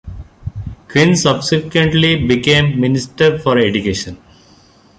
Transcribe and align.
Quinn 0.87 1.15
subsequently 1.15 2.25
became 2.25 2.79
Minister 2.81 3.37
for 3.37 3.59
Education. 3.59 4.17